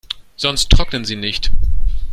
[0.35, 1.51] Sonst trocknen sie nicht.